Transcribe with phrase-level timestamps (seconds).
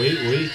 [0.00, 0.48] 喂喂，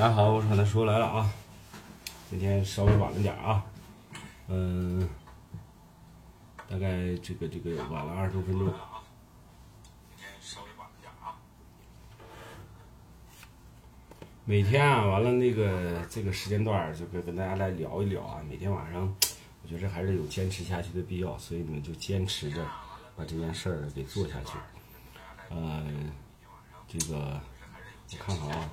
[0.00, 1.30] 大家好，我是海南叔来了啊，
[2.30, 3.62] 今天稍微晚了点啊，
[4.48, 5.06] 嗯。
[6.70, 8.72] 大概这个这个晚了二十多分钟。
[14.46, 18.40] 每天啊，完了那个这个时间段就跟跟大家来聊一聊啊。
[18.48, 19.14] 每天晚上，
[19.62, 22.66] 我觉得还是有坚持下去的必要，所以你们就坚持着
[23.14, 24.56] 把这件事儿给做下去。
[25.50, 25.86] 呃，
[26.88, 27.38] 这个
[28.12, 28.70] 我看看啊，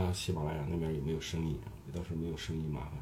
[0.00, 1.60] 看喜马拉雅那边有没有声音，
[1.92, 2.92] 要是没有声音麻烦。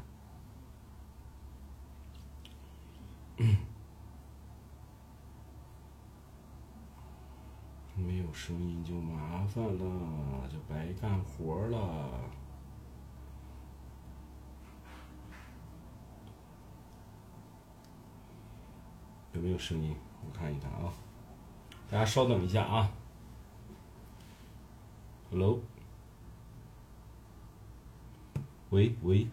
[7.95, 12.09] 没有声音就麻烦了，就白干活了。
[19.31, 19.95] 有没有声音？
[20.25, 20.93] 我看一看啊，
[21.89, 22.91] 大家稍等一下啊。
[25.31, 25.61] Hello。
[28.71, 29.27] 喂喂，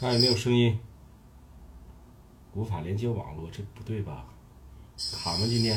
[0.00, 0.80] 看有没有声音？
[2.54, 4.24] 无法连接网络，这不对吧？
[5.22, 5.46] 卡吗？
[5.46, 5.76] 今天？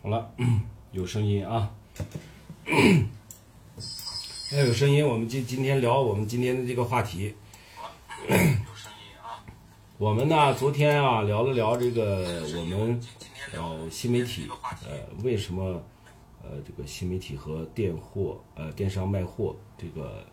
[0.00, 0.32] 好了，
[0.90, 1.72] 有声音啊！
[4.52, 7.34] 要有声音，我们今今天聊我们今天的这个话题。
[8.28, 9.40] 有声音啊
[9.96, 13.00] 我们呢，昨天啊聊了聊这个我们
[13.52, 14.46] 聊新媒体
[14.86, 15.82] 呃为什么
[16.42, 20.26] 呃这个新媒体和电货呃电商卖货这个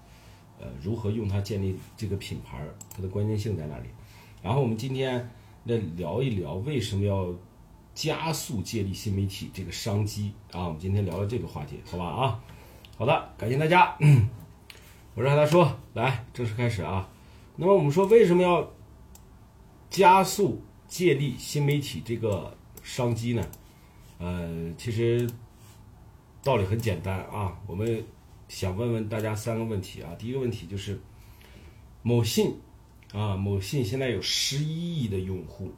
[0.60, 2.62] 呃如何用它建立这个品牌，
[2.94, 3.86] 它的关键性在哪里？
[4.44, 5.30] 然后我们今天
[5.64, 7.34] 来聊一聊为什么要
[7.96, 12.40] 加速建立新媒体这个商机啊，我们今天聊聊这个话题，好吧啊？
[12.98, 13.98] 好的，感谢大家，
[15.16, 17.10] 我是海大说，来正式开始啊。
[17.56, 18.70] 那么我们说为什么要
[19.90, 23.48] 加速建立新媒体这个商机呢？
[24.20, 25.30] 呃，其实
[26.44, 28.06] 道理很简单啊，我们
[28.50, 30.14] 想问问大家三个问题啊。
[30.20, 31.00] 第一个问题就是，
[32.02, 32.54] 某信
[33.14, 35.74] 啊，某信现在有十一亿的用户。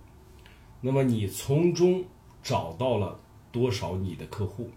[0.81, 2.03] 那么你从中
[2.43, 3.19] 找到了
[3.51, 4.69] 多少你的客户？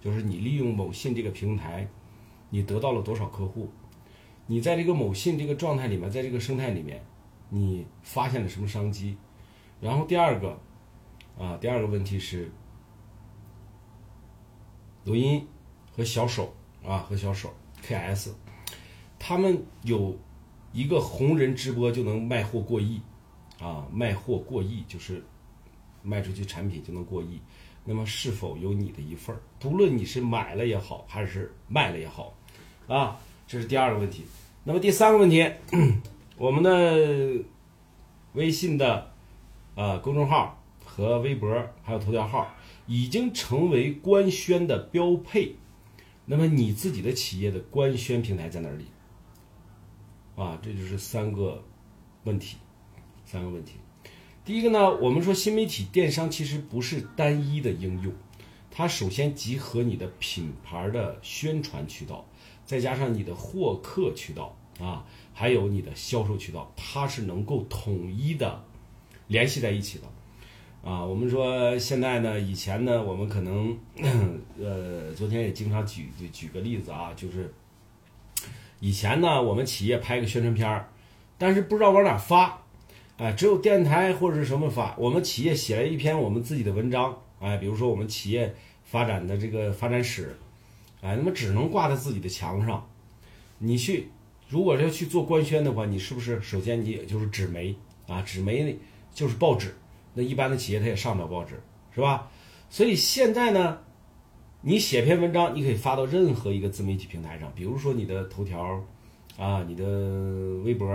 [0.00, 1.86] 就是你利用某信这个平台，
[2.48, 3.68] 你得到了多少客户？
[4.46, 7.04] 你在这个某信这个状态里面，在这个生态里面，
[7.50, 9.18] 你发现了什么商机？
[9.80, 10.58] 然后第二个，
[11.38, 12.50] 啊，第二个问题是，
[15.04, 15.46] 抖音
[15.92, 17.52] 和小手啊和小手
[17.84, 18.30] KS，
[19.18, 20.16] 他们有
[20.72, 23.02] 一个红人直播就能卖货过亿，
[23.60, 25.22] 啊，卖货过亿就是。
[26.02, 27.40] 卖出去产品就能过亿，
[27.84, 29.40] 那么是否有你的一份儿？
[29.58, 32.34] 不论你是买了也好，还是卖了也好，
[32.88, 34.24] 啊，这是第二个问题。
[34.64, 35.50] 那么第三个问题，
[36.36, 37.44] 我们的
[38.34, 39.12] 微信的
[39.74, 41.50] 呃公众号和微博
[41.82, 42.54] 还有头条号
[42.86, 45.56] 已经成为官宣的标配。
[46.26, 48.84] 那么你自己的企业的官宣平台在哪里？
[50.36, 51.62] 啊，这就是三个
[52.24, 52.56] 问题，
[53.24, 53.74] 三个问题。
[54.42, 58.12] 第一个呢，我们说新媒体电商其实不是单一的应用，
[58.70, 62.26] 它首先集合你的品牌的宣传渠道，
[62.64, 65.04] 再加上你的获客渠道啊，
[65.34, 68.64] 还有你的销售渠道，它是能够统一的
[69.28, 71.04] 联系在一起的啊。
[71.04, 73.78] 我们说现在呢，以前呢，我们可能
[74.58, 77.52] 呃，昨天也经常举举个例子啊，就是
[78.80, 80.88] 以前呢，我们企业拍个宣传片儿，
[81.36, 82.62] 但是不知道往哪发。
[83.20, 90.34] 哎，只有电台或者是什么发，我们企业写了一篇我们自己的文章，哎，比如说我们企业发展的这个发展史，
[91.02, 92.88] 哎，那么只能挂在自己的墙上，
[93.58, 94.08] 你去
[94.48, 97.76] 如果要去做官宣的话，你是不是首先你也就是纸媒
[98.08, 98.22] 啊？
[98.22, 98.74] 纸媒
[99.12, 99.74] 就是报纸，
[100.14, 101.60] 那一般的企业它也上不了报纸，
[101.94, 102.30] 是吧？
[102.70, 103.80] 所以现在呢，
[104.62, 108.82] 你写篇文章，你可以发到任何一个自媒体平台上，比如说你的头条，
[109.36, 109.84] 啊，你的
[110.64, 110.88] 微博，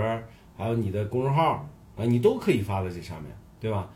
[0.58, 3.90] 还有你的公众号啊，你都可以发在这上面，对吧？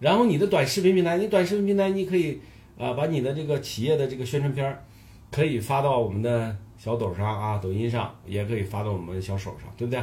[0.00, 2.40] 然后你的短视频平台，你短视频平台你可以
[2.78, 4.84] 啊，把你的这个企业的这个宣传片儿，
[5.30, 6.56] 可以发到我们的。
[6.78, 9.98] 小抖上啊，抖音上也可以发到我们的小手上，对不对？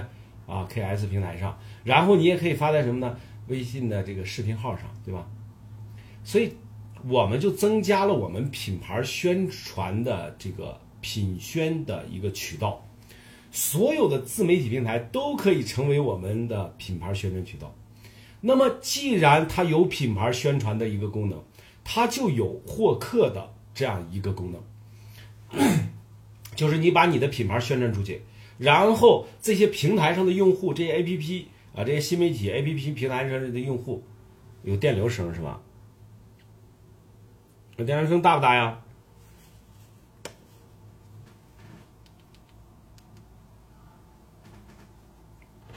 [0.48, 3.16] 啊，KS 平台上，然后你也可以发在什么呢？
[3.48, 5.24] 微信的这个视频号上，对吧？
[6.24, 6.52] 所以
[7.08, 12.83] 我们就增加了我们品牌宣传的这个品宣的一个渠道，
[13.54, 17.74] 所有的自媒体平台都可以成为我们的品牌宣传渠道。
[18.42, 21.40] 那么，既然它有品牌宣传的一个功能，
[21.84, 24.60] 它就有获客的这样一个功能。
[26.56, 28.24] 就是你把你的品牌宣传出去，
[28.58, 34.04] 然后这些平台上的用户，这些 A P P 啊，这些新媒体 A P P 平台上的用户，
[34.64, 35.62] 有电流声是吧？
[37.78, 38.82] 有电流声大不大呀？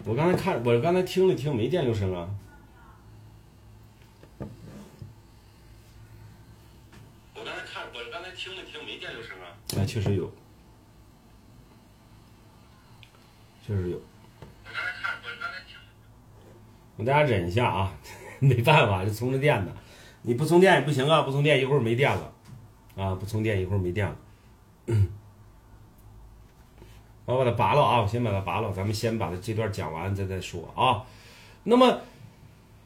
[0.07, 2.31] 我刚才看，我刚才听了听，没电流声啊。
[7.35, 9.51] 我刚才看，我刚才听了听，没电流声啊。
[9.77, 10.33] 哎，确实有。
[13.67, 15.77] 确实有，我刚才看，我刚才听。
[16.99, 17.93] 我大家忍一下啊，
[18.39, 19.73] 没办法，就充着电呢。
[20.23, 22.33] 你不充电也不行啊，不充电一会儿没电了，
[22.95, 24.17] 啊，不充电一会儿没电了。
[27.27, 31.05] 我把它拔了啊，我先把它拔了，咱们先把它这段讲完再再说啊。
[31.65, 32.01] 那么，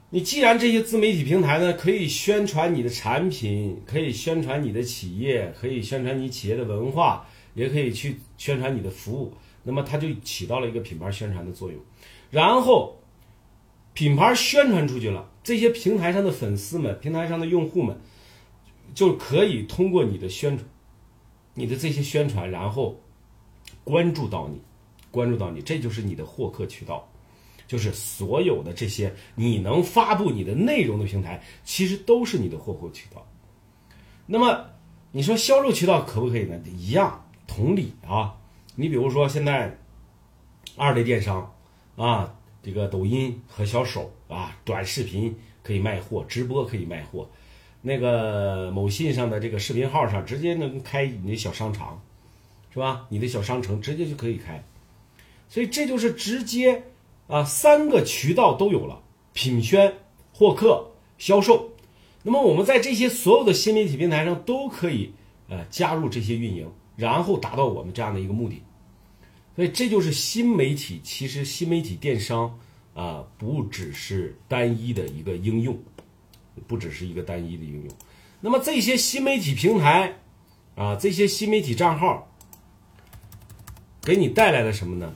[0.09, 9.33] 你既然这些自媒体平台呢，可以宣传你的产品，可以宣传你的企业，可以宣传你企业的文化，也可以去宣传你的服务。
[9.63, 11.79] 那么它就起到了一个品牌宣传的作用，
[12.31, 12.99] 然后
[13.93, 18.01] 品牌宣传出去了，这些平台上的粉丝们、平台上的用户们
[18.95, 20.67] 就可以通过你的宣传、
[21.53, 22.99] 你的这些宣传，然后
[23.85, 24.61] 关注到你，
[25.11, 27.09] 关注到你，这就是你的获客渠道，
[27.67, 33.27] 就是所有的这些你能发布你的内容的平台，其实都是你的获客渠道。
[34.27, 34.65] 那么
[35.13, 36.57] 你说销售渠道可不可以呢？
[36.67, 38.37] 一样，同理啊。
[38.77, 39.77] 你比如说，现在
[40.77, 41.53] 二类电商
[41.97, 47.29] 啊，这个抖音和小手啊，短视频可以卖货，直播可以卖货，
[47.83, 52.01] 那个某信上的这个视频号上直接能开你的小商场，
[52.73, 53.07] 是吧？
[53.11, 54.65] 你的小商城直接就可以开，
[55.49, 56.85] 所以这就是直接
[57.27, 59.03] 啊，三个渠道都有了：
[59.33, 59.95] 品宣、
[60.33, 61.71] 获客、销售。
[62.23, 65.13] 那么我们在这些所有的新媒体平台上都可以
[65.49, 68.63] 呃加入这些运营，然后达到我们这样的一个目的。
[69.57, 71.01] 所以这就是新媒体。
[71.03, 72.59] 其实新媒体电商
[72.95, 75.77] 啊，不只是单一的一个应用，
[76.67, 77.89] 不只是一个单一的应用。
[78.41, 80.21] 那么这些新媒体平台
[80.77, 82.30] 啊，这些新媒体账号，
[84.03, 85.15] 给你带来了什么呢？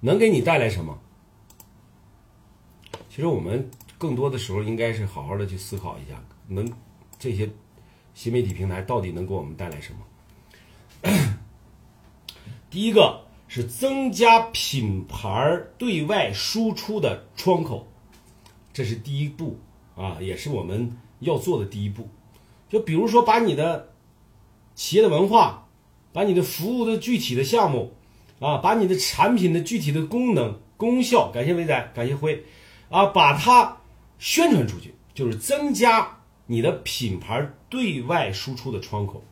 [0.00, 0.98] 能给你带来什么？
[3.08, 6.70] 其实我们更多的时候应该是好好的去思考一下，能
[7.18, 7.50] 这些
[8.14, 10.00] 新媒体平台到底能给我们带来什么？
[12.70, 17.88] 第一个是增加品牌对外输出的窗口，
[18.72, 19.58] 这是第一步
[19.96, 22.08] 啊，也是我们要做的第一步。
[22.68, 23.94] 就比如说，把你的
[24.76, 25.66] 企业的文化，
[26.12, 27.96] 把你的服务的具体的项目
[28.38, 32.44] 啊，把你的产品的具体的功能、功效，感谢伟仔，感谢辉
[32.90, 33.78] 啊，把它
[34.18, 39.24] 宣传出去，就是增加你的品牌对外输出的窗口。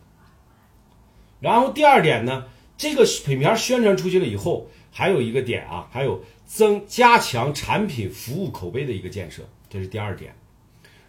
[1.41, 2.47] 然后第二点呢，
[2.79, 10.35] 这个品牌宣传出去了以后，还有一个点啊，还有增加强产品服务口碑的一个建设，这是第二点。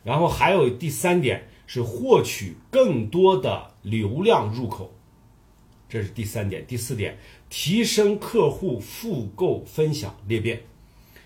[0.04, 4.93] 然后还有第三点是获取更多的流量入口，
[5.89, 6.65] 这是第三点。
[6.67, 7.17] 第四点，
[7.50, 10.62] 提升客户复购分享裂变，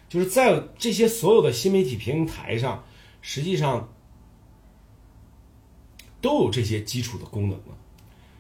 [0.07, 2.83] 就是在这些所有的新媒体平台上，
[3.21, 3.89] 实际上
[6.21, 7.77] 都有这些基础的功能了。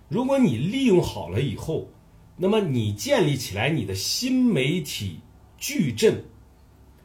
[0.07, 1.89] 如果你利用好了以后，
[2.37, 5.19] 那么你建立起来你的新媒体
[5.57, 6.23] 矩阵，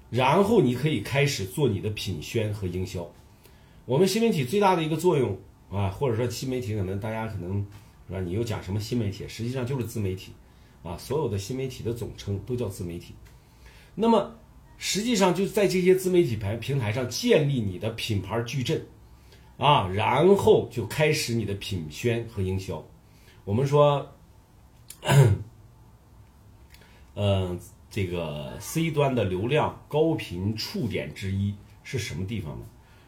[0.08, 3.10] 然后你可以开始做你的品宣和营销。
[3.86, 5.38] 我们新媒体最大的一个作用
[5.70, 7.64] 啊，或者说新媒体可能大家可能
[8.06, 8.20] 是吧？
[8.20, 9.28] 你又讲什么新媒体？
[9.28, 10.32] 实际上就是自媒体
[10.82, 13.14] 啊，所有的新媒体的总称都叫自媒体。
[13.94, 14.36] 那么
[14.78, 18.86] 实际上就在这些自媒体平平台上建立你的品牌矩阵
[19.58, 22.82] 啊，然后就开始你的品宣和营销。
[23.44, 24.14] 我们说，
[27.12, 27.58] 呃，
[27.90, 32.64] 这个 C 端的流量高频触点之一是什么地方呢？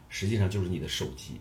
[0.09, 1.39] 实际上就是你的手机。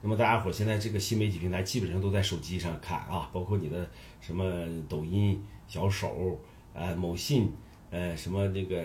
[0.00, 3.88] 那么大家伙现在这个新媒体平台基本上都在手机上看啊，包括你的
[4.20, 4.44] 什么
[4.88, 6.40] 抖音、小手、
[6.72, 7.52] 呃某信、
[7.90, 8.76] 呃什么这个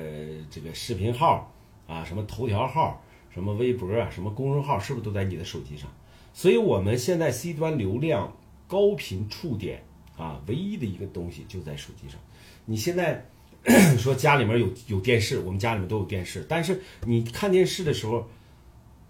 [0.50, 1.54] 这个视频号
[1.88, 5.88] 啊，什么头条号、什么微博、什么公众号，是不是都在你的手机上？
[6.34, 8.36] 所以我们现在 C 端流量
[8.68, 9.84] 高频触点
[10.18, 12.20] 啊，唯一的一个东西就在手机上。
[12.66, 13.24] 你现在
[14.00, 18.28] 说家里面有有电视，我们家里面都有电视，但是你看电视的时候，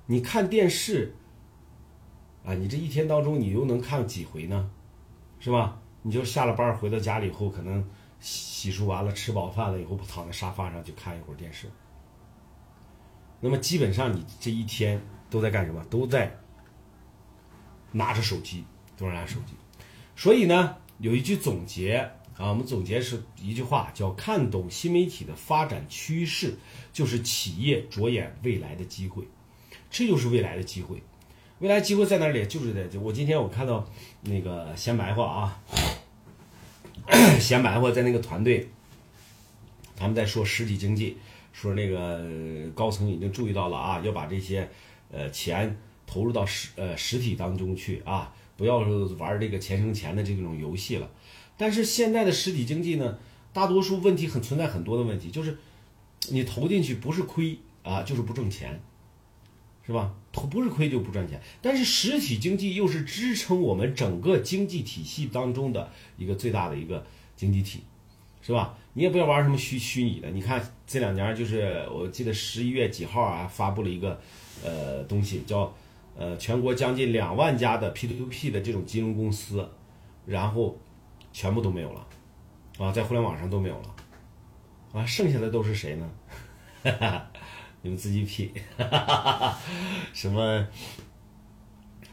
[0.05, 1.15] 你看电视。
[2.45, 4.69] 啊，你这一天当中你又能看几回呢？
[5.39, 5.79] 是吧？
[6.01, 11.69] 你就下了班回到家里以后，可能洗漱完了，吃饱饭了以后，躺在沙发上就看一会儿电视。
[13.39, 15.81] 那么基本上你这一天都在干什么？
[15.85, 16.37] 都在
[17.93, 18.65] 拿着手机，
[18.97, 19.53] 都在拿手机。
[20.15, 26.55] 所以呢，有一句总结啊，我们总结是一句话，叫看懂新媒体的发展趋势，
[26.91, 29.25] 就是企业着眼未来的机会，
[29.93, 31.01] 这就是未来的机会。
[31.59, 32.45] 未来机会在哪里？
[32.47, 33.87] 就是在这我今天我看到
[34.23, 35.61] 那个闲白话啊，
[37.39, 38.67] 闲白话在那个团队，
[39.95, 41.15] 他们在说实体经济，
[41.53, 42.25] 说那个
[42.73, 44.67] 高层已经注意到了啊，要把这些
[45.11, 48.79] 呃钱投入到实呃实体当中去啊，不要
[49.19, 51.07] 玩这个钱生钱的这种游戏了。
[51.55, 53.19] 但是现在的实体经济呢，
[53.53, 55.55] 大多数问题很存在很多的问题，就是
[56.29, 58.81] 你投进去不是亏啊，就是不挣钱。
[59.85, 60.13] 是吧？
[60.31, 67.83] 投不是亏就不赚钱，但是实体经济又是支撑我们整个经济体系当中的一个最大的一个经济体，
[68.41, 68.77] 是吧？
[68.93, 70.29] 你也不要玩什么虚虚拟的。
[70.31, 74.19] 你看这两年，就是我记得十一月几号啊，发布了一个
[74.63, 75.75] 呃东西，叫
[76.17, 79.69] 呃全国将近两万家的 P2P 的这种金融公司，
[80.25, 80.79] 然后
[81.33, 82.07] 全部都没有了，
[82.79, 83.95] 啊，在互联网上都没有了，
[84.93, 86.09] 啊，剩下的都是谁呢？
[86.83, 87.29] 哈哈。
[87.83, 89.59] 你们自己品，哈哈哈
[90.13, 90.65] 什么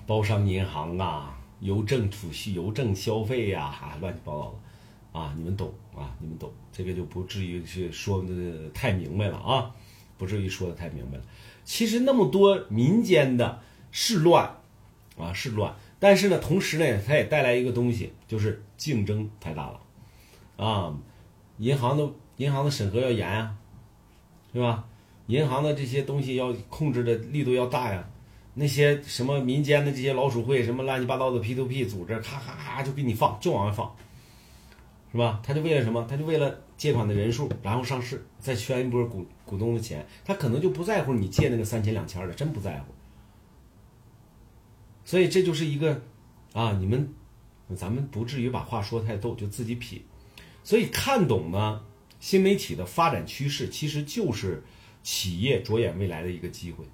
[0.05, 4.53] 包商银行啊，邮政储蓄、邮政消费呀，啊，乱七八糟
[5.13, 9.71] 的，啊，你们懂啊，你们懂，这个就不至于去说的太明白了啊，
[10.19, 11.25] 不至于说的太明白了。
[11.63, 13.63] 其实那么多民间的
[13.93, 14.57] 是乱，
[15.17, 19.81] 啊是乱，但是呢，同时呢，它也带来一个东西，就是竞争太大了，
[20.57, 20.99] 啊，
[21.59, 23.57] 银行的银行的审核要严啊，
[24.53, 24.85] 是吧？
[25.31, 28.05] 银行的这些东西要控制的力度要大呀，
[28.53, 33.95] 那些什么民间的这些老鼠会，什么乱七八糟的 P to P 组织，咔咔咔就给你放，就往外放，
[35.13, 35.41] 是吧？
[35.45, 36.05] 他就为了什么？
[36.11, 42.87] 他就为了借款的人数，然后上市，再圈一波股股东的钱，他可能就不在乎你借那个三千两千的，真不在乎。
[45.05, 46.03] 所以这就是一个
[46.55, 47.09] 啊，你们
[47.77, 50.03] 咱们不至于把话说太逗，就自己品。
[50.65, 51.81] 所以看懂呢，
[52.19, 54.61] 新媒体的发展趋势，其实就是。
[55.03, 56.85] 企业着眼未来的一个机会。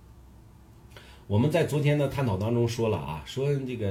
[1.27, 3.89] 我们在昨天的探讨当中说了啊，说这个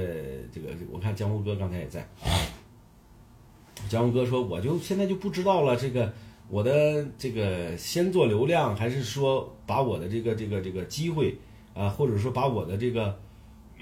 [0.50, 2.08] 这个，我看江湖哥刚才也在。
[3.90, 6.10] 江湖哥说，我就现在就不知道了，这个
[6.48, 11.36] 我的这个先做流量，还是说把我的这个这个这个机会
[11.74, 13.18] 啊，或者说把我的这个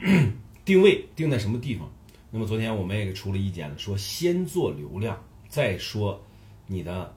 [0.65, 1.89] 定位定在什么地方？
[2.33, 6.21] 那么昨天我们也给出了意见了，说先做流量，再说
[6.67, 7.15] 你的。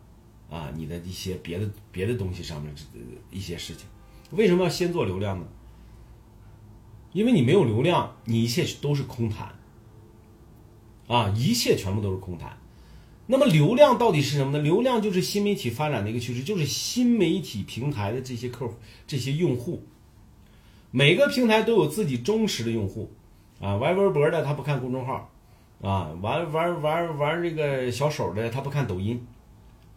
[0.49, 2.73] 啊，你的一些别的别的东西上面
[3.31, 3.85] 一些事情，
[4.31, 5.45] 为什么要先做流量呢？
[7.13, 9.53] 因为你没有流量，你一切都是空谈。
[11.07, 12.57] 啊，一切全部都是空谈。
[13.25, 14.63] 那么流量到底是什么呢？
[14.63, 18.75] 流量就是新媒体发展的一个趋势，就是新媒体平台的这些客户、
[19.05, 19.83] 这些用户。
[20.91, 23.11] 每个平台都有自己忠实的用户，
[23.59, 25.29] 啊，玩微博的他不看公众号，
[25.81, 29.25] 啊，玩玩玩玩这个小手的他不看抖音。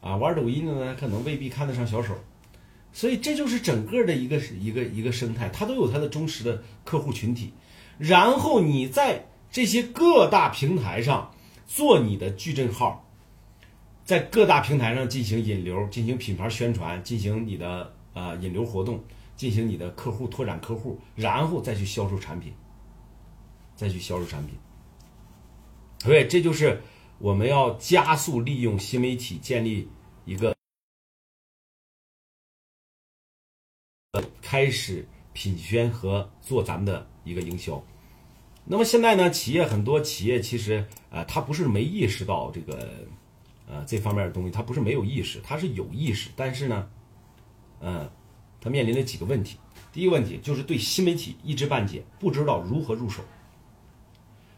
[0.01, 2.15] 啊，玩抖音的呢，可能未必看得上小手，
[2.91, 7.53] 所以这就是整个的一个一个一个生态，它都有它的忠实的客户群体。
[7.99, 11.31] 然后你在这些各大平台上
[11.67, 13.07] 做你的矩阵号，
[14.07, 19.05] 在各大平台上进行引流、进行品牌宣传、进行你的啊引流活动、
[19.37, 22.55] 进行你的客户拓展客户，然后再去销售产品，
[23.77, 24.55] 再去销售产品。
[25.99, 26.81] 所以这就是。
[27.21, 29.87] 我们要加速利用新媒体建立
[30.25, 30.57] 一个，
[34.41, 37.83] 开始品宣和做咱们的一个营销。
[38.65, 42.91] 那么现在呢，企业很多企业其实啊，他不是没意识到这个
[43.69, 46.91] 呃这方面的东西，他不是没有意识，他是有意识，但是呢，
[47.81, 48.11] 嗯，
[48.63, 49.59] 他面临的几个问题。
[49.93, 53.23] 第一个问题就是对新媒体一知半解，不知道如何入手。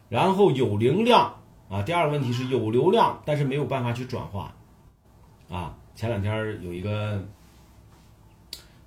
[0.07, 1.42] 然后有流量。
[1.73, 1.81] 啊。
[1.81, 4.53] 第二个问题是有流量，但是没有办法去转化
[5.49, 5.75] 啊。
[5.95, 7.23] 前两天有一个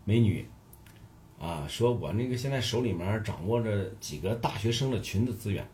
[0.05, 0.49] 美女
[1.41, 5.67] 啊，说我那个现在手里面掌握着几个大学生的群的资源，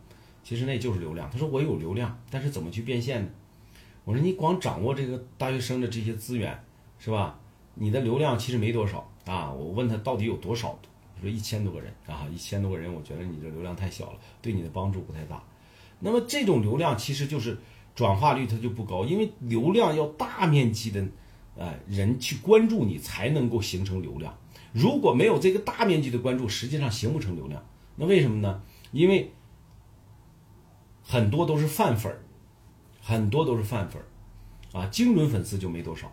[0.43, 1.29] 其实那就是流量。
[1.29, 3.29] 她说我有流量，但是怎么去变现呢？
[4.05, 6.59] 我说你光掌握这个大学生的这些资源
[6.97, 7.39] 是吧？
[7.75, 9.51] 你的流量其实没多少啊。
[9.51, 10.77] 我问他到底有多少？
[11.21, 15.41] 说一千多个人啊，一千多个人，我觉得你这流量太小了，对你的帮助不太大。
[16.03, 17.57] 那么这种流量其实就是
[17.95, 21.07] 转化率它就不高，因为流量要大面积的，
[21.55, 24.37] 呃人去关注你才能够形成流量。
[24.73, 27.63] 如果没有这个大面积的关注，实际上形不成流量。
[27.95, 28.61] 那为什么呢？
[28.91, 29.31] 因为
[31.01, 32.25] 很多都是泛粉儿，
[33.01, 34.05] 很多都是泛粉儿，
[34.77, 36.11] 啊，精准粉丝就没多少。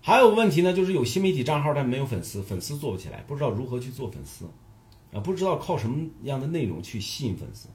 [0.00, 4.46] 还有问题呢，就是有新媒体账号但没有粉丝，粉丝做不起来，不知道如何去做粉丝，
[5.12, 7.68] 啊，不知道靠什么样的内容去吸引粉丝。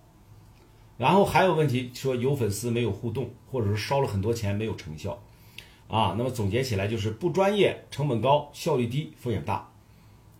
[0.99, 5.19] 然后还有问题说有粉丝没有互动，或者是烧了很多钱没有成效，
[5.87, 9.67] 啊，那么总结起来就是不专业、成本高、效率低、风险大，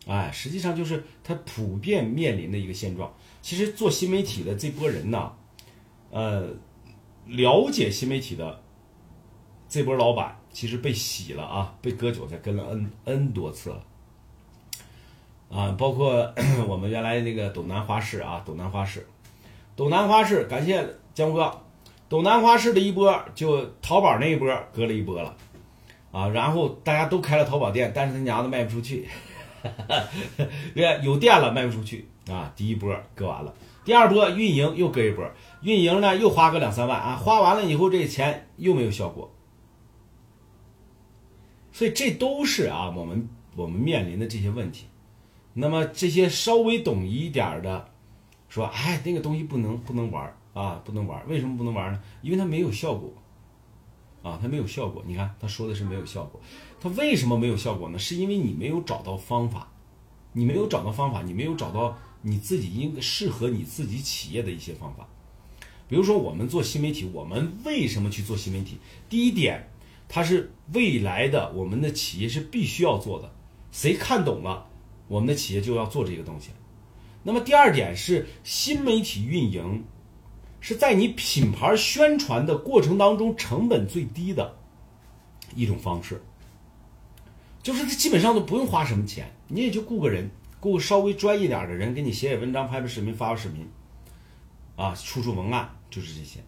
[0.06, 3.12] 哎，实际上就是它普遍面临的一个现状。
[3.42, 5.32] 其实做新媒体的这波人呢，
[6.12, 6.50] 呃，
[7.26, 8.62] 了解新媒体的
[9.68, 10.36] 这波老板。
[10.52, 13.84] 其实被洗了啊，被割韭菜割了 n n 多次了，
[15.48, 16.34] 啊，包括
[16.68, 19.08] 我们原来那个斗南花市啊，斗南花市，
[19.80, 21.50] 斗南花市，感谢江哥，
[22.10, 25.34] 斗南花市的一波就淘宝那一波割了一波了，
[26.12, 29.08] 啊，然后大家都开了淘宝店，但是他娘的卖不出去，
[31.02, 32.06] 有店了卖不出去。
[32.30, 33.54] 啊，第一波割完了，
[33.86, 35.26] 第二波运营又割一波，
[35.62, 37.00] 运营呢又花个两三万。
[37.00, 39.34] 啊，花完了以后这钱又没有效果。
[41.72, 44.88] 所以这都是啊，我们我们面临的这些问题。
[45.54, 47.90] 那么这些稍微懂一点的，
[48.50, 51.26] 说，哎，那个东西不能不能玩啊，不能玩。
[51.30, 52.02] 为什么不能玩呢？
[52.22, 53.14] 因为它没有效果，
[54.22, 55.02] 啊，它没有效果。
[55.08, 56.42] 你看他说的是没有效果，
[56.82, 57.98] 他为什么没有效果呢？
[57.98, 59.72] 是因为你没有找到方法，
[60.34, 65.08] 你没有找到方法，你没有找到你自己应适合你自己企业的一些方法。
[65.88, 68.78] 比如说我们做新媒体，我们为什么去做新媒体？
[69.08, 69.70] 第一点。
[70.12, 73.32] 它是未来的，我们的企业是必须要做的。
[73.72, 74.66] 谁看懂了，
[75.08, 76.50] 我们的企业就要做这个东西。
[77.24, 79.84] 那么第二点是新媒体运营，
[80.60, 84.56] 是在你品牌宣传的过程当中成本最低的
[85.56, 86.22] 一种方式。
[87.62, 90.30] 就是它基本上都不用花什么钱，你也就雇个人，
[90.60, 93.68] 雇个稍微专业点的人给你写写文章、拍拍视频、发发视频，
[94.76, 96.40] 啊，出出文案，就是这些。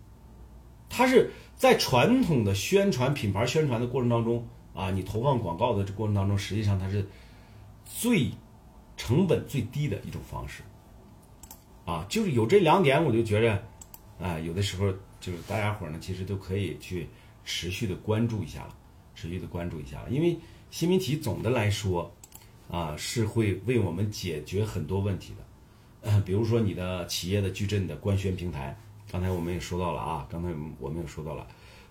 [0.89, 1.31] 它是。
[1.61, 7.07] 在传统的宣传品牌宣传的过程当中啊，你投放广告的这过程当中，实际上它是
[7.85, 8.31] 最
[9.01, 10.61] 成本最低的一种方式。
[11.85, 13.63] 啊，就是有这两点，我就觉着
[14.21, 17.07] 啊，有的时候就是大家伙呢，其实都可以去
[17.43, 18.75] 持续的关注一下了，
[19.15, 20.37] 持续的关注一下，因为
[20.69, 22.13] 新媒体总的来说
[22.69, 25.33] 啊，是会为我们解决很多问题
[26.03, 28.77] 的， 比如说你的企业的矩阵的官宣平台。
[29.11, 31.45] 刚才我们也说到了啊，刚才我们也说到了，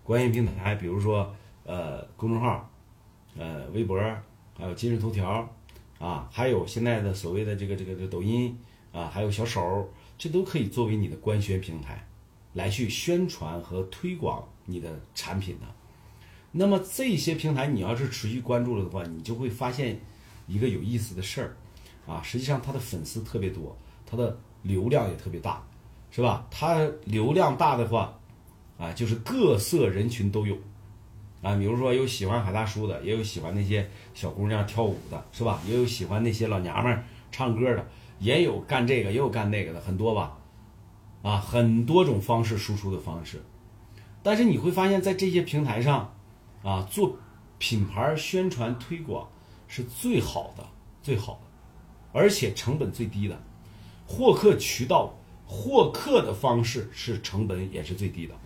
[0.04, 2.70] 官宣平台，比如说呃公众号，
[3.36, 4.00] 呃微博，
[4.56, 5.46] 还有今日头条，
[6.00, 8.58] 啊，还有现在的所谓的这个这个这抖音
[8.90, 12.04] 啊，还有小手，这都可以作为你的官宣平台，
[12.54, 15.66] 来去宣传和推广你的产品的。
[16.50, 20.00] 那么这些平台你要是持续关注了的话，你就会发现
[20.48, 21.56] 一个有意思的事儿，
[22.12, 25.64] 啊，实际上它的粉丝特别多，它的流量也特别大。
[26.12, 26.44] 是吧？
[26.50, 28.18] 它流量大的话，
[28.76, 30.58] 啊，就是各色人群都有，
[31.42, 35.60] 啊，比如说有喜欢海大叔的，也有喜欢那些小姑娘跳舞的，是吧？
[35.66, 37.86] 也有喜欢那些老娘们唱歌的，
[38.18, 40.38] 也有干这个，也有干那个的，很多吧，
[41.22, 43.42] 啊，很多种方式输出的方式。
[44.22, 46.14] 但是你会发现在这些平台上，
[46.62, 47.16] 啊，做
[47.58, 49.28] 品牌宣传推广
[49.66, 50.66] 是最好的，
[51.02, 53.42] 最好的，而且成本最低的，
[54.06, 55.14] 获客渠道。
[55.52, 58.36] 获客的方式是成本也是最低的，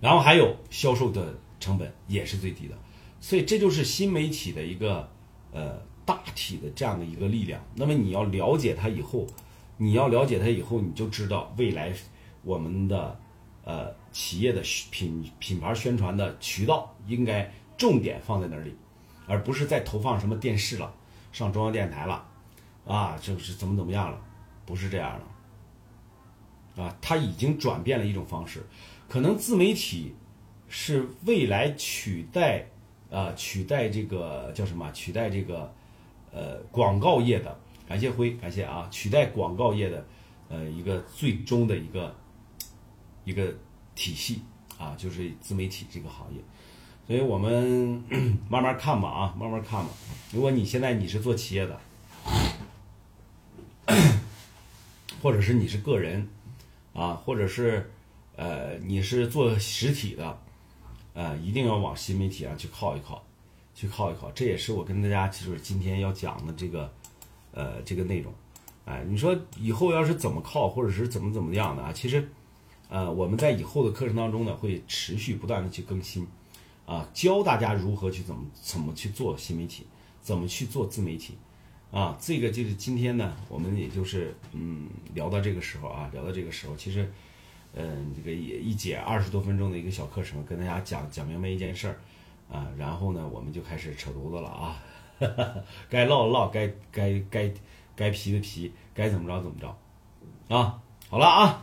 [0.00, 2.76] 然后还有销售的成本也是最低的，
[3.20, 5.08] 所以这就是新媒体的一个
[5.52, 7.60] 呃大体的这样的一个力量。
[7.74, 9.26] 那么你要了解它以后，
[9.76, 11.92] 你要了解它以后，你就知道未来
[12.42, 13.20] 我们的
[13.64, 18.74] 呃企业的品品牌宣传的渠道应该重点放在哪里，
[19.26, 20.94] 而不是再投放什么电视了，
[21.32, 22.26] 上中央电视台了，
[22.86, 24.20] 啊，就是怎么怎么样了，
[24.64, 26.82] 不是这样的。
[26.82, 28.64] 啊，它已经转变了一种方式，
[29.08, 30.14] 可能自媒体
[30.68, 32.66] 是未来取代
[33.10, 34.90] 啊取代这个叫什么？
[34.92, 35.72] 取代这个
[36.32, 37.58] 呃广告业的。
[37.88, 40.06] 感谢辉，感谢啊，取代广告业的
[40.50, 42.14] 呃一个最终的一个
[43.24, 43.54] 一个
[43.94, 44.42] 体系
[44.78, 46.40] 啊，就是自媒体这个行业。
[47.06, 48.04] 所以我们
[48.50, 49.88] 慢慢看吧啊，慢慢看吧。
[50.30, 51.80] 如果你现在你是做企业的，
[55.22, 56.28] 或者是你是个人
[56.92, 57.90] 啊，或者是
[58.36, 60.38] 呃你是做实体的，
[61.18, 63.20] 呃，一定要往新媒体上去靠一靠，
[63.74, 64.30] 去靠一靠。
[64.30, 66.88] 这也是我跟大家就是今天要讲的这个
[67.50, 68.32] 呃这个内容。
[68.84, 71.92] 哎，你说以后要是怎么靠，或者是怎么怎么样的啊？
[71.92, 72.28] 其实
[72.88, 76.24] 呃我们在以后的课程当中呢，会持续不断的去更新。
[76.86, 79.84] 啊，教大家如何去怎么怎么去做新媒体，
[80.22, 81.34] 怎么去做自媒体，
[81.90, 87.12] 啊，这个就是今天呢，我们也就是嗯聊到这个时候啊，聊到这个时候，其实，
[87.78, 91.96] 嗯，这个也一节二十多分钟的一个小课程，跟大家讲讲明白一件事儿，
[92.52, 94.82] 啊，然后呢，我们就开始扯犊子了啊，
[95.88, 97.50] 该唠的唠，该该该
[97.94, 101.62] 该皮的皮，该怎么着怎么着，啊，好了啊，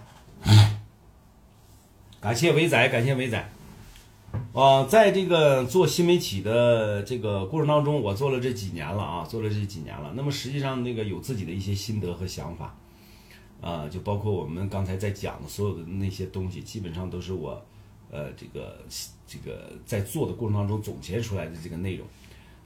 [2.21, 3.49] 感谢伟仔，感谢伟仔。
[4.53, 10.11] 啊，在这个做新媒体的这个过程当中，我做了这几年了啊，做了这几年了。
[10.15, 12.75] 那么实际上，那个有自己的一些心得和想法，
[13.61, 17.59] 啊，就包括我们刚才在讲的所有的那些东西，基本上都是我，
[18.11, 18.79] 呃，这个
[19.25, 22.07] 这个在做的过程当中总结出来的这个内容，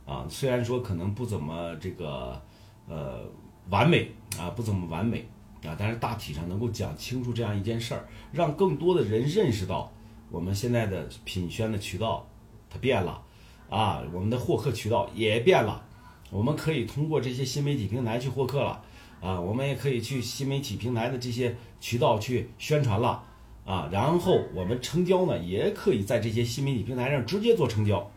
[0.06, 2.42] 啊，虽然说可能不怎么这个
[2.88, 3.22] 呃
[3.70, 5.28] 完美啊，不怎么完美
[5.64, 9.92] 啊，但是大体上能够讲清楚这样一件事儿，让更多的人认识到。
[10.32, 12.24] 我们现在的品宣的渠道
[12.70, 13.20] 它变了
[13.68, 15.84] 啊，我们的获客渠道也变了。
[16.30, 18.80] 我们可以通过这些新媒体平台去获客了
[19.22, 23.24] 啊，我们也可以去新媒体平台的这些渠道去宣传了
[23.66, 23.90] 啊。
[23.92, 28.10] 然后我们成交呢，也可以在这些新媒体平台上直接做成交，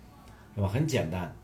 [0.54, 0.68] 是吧？
[0.68, 1.34] 很简单，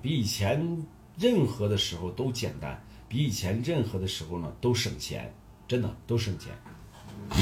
[0.00, 0.86] 比以前
[1.18, 5.32] 任何的时候都简单，比以前任何的时候呢都省钱，
[5.68, 6.52] 真的都省钱。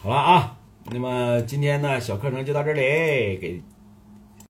[0.00, 0.54] 好了啊。
[0.90, 2.80] 那么今天呢，小课程就到这里，
[3.36, 3.60] 给